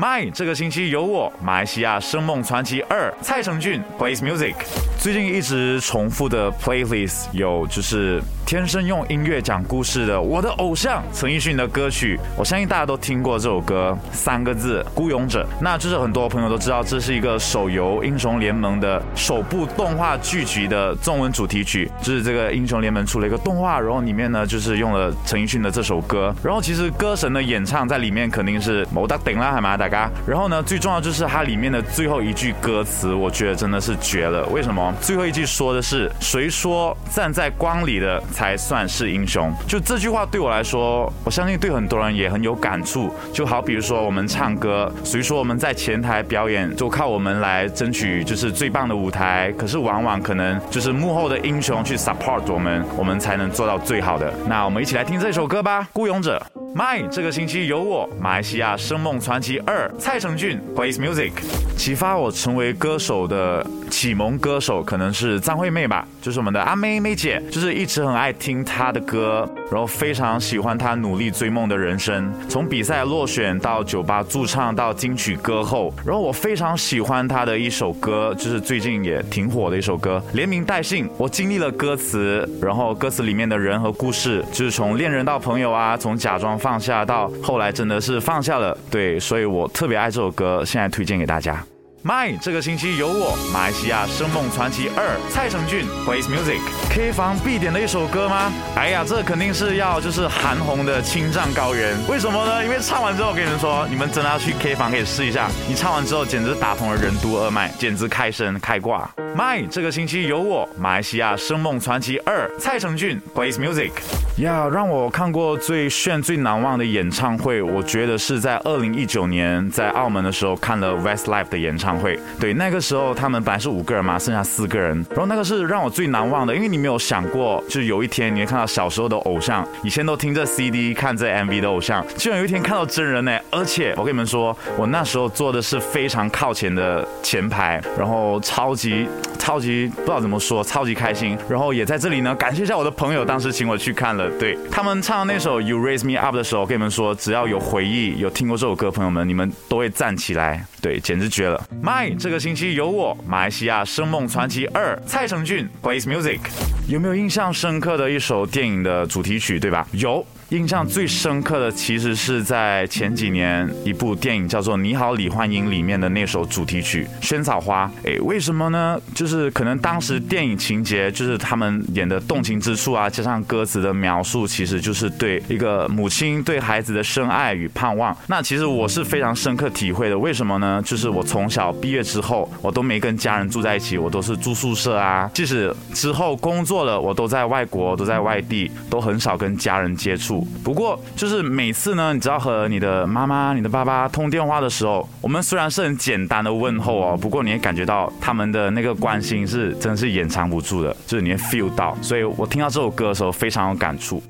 [0.00, 4.54] My 这个星期有我，马来西亚声梦传奇二，蔡成俊 plays music。
[4.96, 15.44] 最近一直重复的 playlist 有就是天生用音乐讲故事的我的偶像陈奕迅的歌曲，我相信大家都听过这首歌，三个字孤勇者。
[15.60, 30.10] 那就是很多朋友都知道，这是一个手游英雄联盟的首部动画剧集的中文主题曲，就是这个英雄联盟出了一个动画，然后里面呢就是用了陈奕迅的这首歌，然后其实歌神的演唱在里面肯定是某大顶啦，海马大嘎。
[30.26, 34.46] 然后呢，最重要就是它里面的最后一句歌词，我觉得真的是绝了。
[34.46, 34.94] 为什么？
[35.00, 39.52] 最后一句说的是“谁说站在光里的才算是英雄”？
[39.66, 43.12] 就这句话对我来说，我相信对很多人也很有感触。
[43.32, 49.52] 就好比如说我们唱歌，谁说我们在前台表演就靠我们来争取就是最棒的舞台？
[49.56, 54.32] 可是往往可能就是幕后的英雄去 support 我们，我们才能做到最好的。
[54.48, 56.40] 那我们一起来听这首歌吧，《孤勇者》。
[56.74, 61.32] My 这个星期有我，马来西亚声梦传奇二，蔡成俊 plays music。
[61.76, 91.60] 启发我成为歌手的启蒙歌手可能是张惠妹吧，就是我们的阿妹妹姐，就是一直很爱听她的歌，然后非常喜欢她努力追梦的人生，从比赛落选到酒吧驻唱到金曲歌后，然后我非常喜欢她的一首歌，就是最近也挺火的一首歌《连名带姓》，我经历了歌词，然后歌词里面的人和故事，就是从恋人到朋友啊，从假装放下到后来真的是放下了，对，所以我我特别爱这首歌，现在推荐给大家。
[92.08, 96.58] My 这个星期有我，马来西亚声梦传奇二，蔡成俊 plays music。
[96.88, 98.50] K 房必点的一首歌吗？
[98.74, 101.94] 哎呀，这肯定是要就是韩红的《青藏高原》。
[102.10, 102.64] 为什么呢？
[102.64, 105.50] 因为唱完之后，跟你们说，你们真的要去 K 房可以试一下。
[105.68, 109.10] 你唱完之后，简直打通了任督二脉，简直开声开挂。
[109.36, 113.90] My 这个星期有我，马来西亚声梦传奇二，蔡成俊 plays music。
[114.38, 122.18] 呀，让我看过最炫、最难忘的演唱会，我觉得是在二零一九年在澳门的时候看了 Westlife 的演唱会。
[122.38, 125.04] 对，那个时候他们本来是五个人嘛，剩下四个人。
[125.10, 133.38] 然后那个是让我最难忘的，因为你没有想过，就是有一天你会看到小时候的偶像，以前都听着 CD 看这 MV 的偶像，居然有一天看到真人呢！
[133.50, 139.08] 而且我跟你们说，我那时候坐的是非常靠前的前排，然后超级
[139.38, 141.36] 超级不知道怎么说，超级开心。
[141.48, 144.28] 然后也在这里呢，感谢一下我的朋友，当时请我去看了。
[144.38, 150.64] 对他们唱那首 You Raise Me Up 的时候，我跟你们说，只要有回忆、有听过这首歌，朋友们，你们都会站起来。
[150.80, 151.60] 对，简直绝了。
[151.82, 156.40] My 这个星期有我，马来西亚声梦传奇二，蔡成俊 plays music。
[156.88, 159.60] 有没有印象深刻的一首电影的主题曲？
[159.60, 159.86] 对吧？
[159.92, 160.24] 有。
[160.50, 167.84] 印象最深刻的其实是在前几年一部电影叫做《你好，李焕英》里面的那首主题曲《萱草花》。
[168.08, 168.98] 哎，为什么呢？
[169.14, 178.16] 就是可能当时电影情节就是他们演的动情之处啊，加上歌词的描述，其实就是对一个母亲对孩子的深爱与盼望。
[178.26, 180.18] 那其实我是非常深刻体会的。
[180.18, 180.82] 为什么呢？
[180.82, 185.30] 就是我从小毕业之后，我都没跟家人住在一起，我都是住宿舍啊。
[185.34, 190.37] 即使之后工作了，我都在外国，都在外地，都很少跟家人接触。
[190.64, 201.96] 不过，就是每次呢，你知道和你的妈妈、你的爸爸通电话的时候，我们虽然是很简单的问候哦，不过你也感觉到他们的那个关心是真是掩藏不住的，就是你会 feel 到。
[202.02, 204.22] 所以我听到这首歌的时候非常有感触。